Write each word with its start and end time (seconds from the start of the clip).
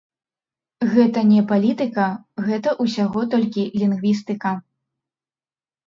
Гэта 0.93 1.19
не 1.33 1.41
палітыка, 1.51 2.07
гэта 2.47 2.69
ўсяго 2.83 3.21
толькі 3.37 3.71
лінгвістыка. 3.79 4.59